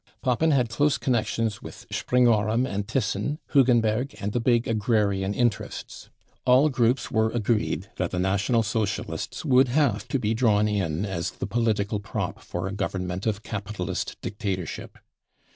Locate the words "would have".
9.45-10.07